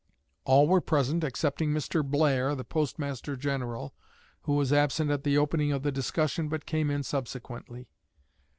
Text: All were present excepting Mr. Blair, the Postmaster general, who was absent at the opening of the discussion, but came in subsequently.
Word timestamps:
All 0.45 0.67
were 0.67 0.81
present 0.81 1.23
excepting 1.23 1.71
Mr. 1.73 2.03
Blair, 2.03 2.55
the 2.55 2.63
Postmaster 2.63 3.35
general, 3.35 3.93
who 4.41 4.53
was 4.55 4.73
absent 4.73 5.11
at 5.11 5.23
the 5.23 5.37
opening 5.37 5.71
of 5.71 5.83
the 5.83 5.91
discussion, 5.91 6.49
but 6.49 6.65
came 6.65 6.89
in 6.89 7.03
subsequently. 7.03 7.87